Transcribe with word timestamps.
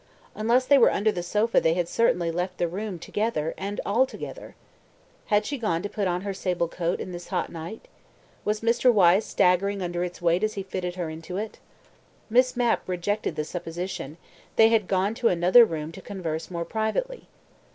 Unless 0.33 0.65
they 0.65 0.79
were 0.79 0.89
under 0.89 1.11
the 1.11 1.21
sofa 1.21 1.61
they 1.61 1.75
had 1.75 1.87
certainly 1.87 2.31
left 2.31 2.57
the 2.57 2.67
room 2.67 2.97
together 2.97 3.53
and 3.55 3.79
altogether. 3.85 4.55
Had 5.27 5.45
she 5.45 5.59
gone 5.59 5.83
to 5.83 5.89
put 5.89 6.07
on 6.07 6.21
her 6.21 6.33
sable 6.33 6.67
coat 6.67 6.99
on 6.99 7.11
this 7.11 7.27
hot 7.27 7.51
night? 7.51 7.87
Was 8.43 8.61
Mr. 8.61 8.91
Wyse 8.91 9.27
staggering 9.27 9.79
under 9.83 10.03
its 10.03 10.19
weight 10.19 10.43
as 10.43 10.55
he 10.55 10.63
fitted 10.63 10.95
her 10.95 11.11
into 11.11 11.37
it? 11.37 11.59
Miss 12.31 12.57
Mapp 12.57 12.89
rejected 12.89 13.35
the 13.35 13.45
supposition; 13.45 14.17
they 14.55 14.69
had 14.69 14.87
gone 14.87 15.13
to 15.13 15.27
another 15.27 15.65
room 15.65 15.91
to 15.91 16.01
converse 16.01 16.49
more 16.49 16.65
privately. 16.65 17.27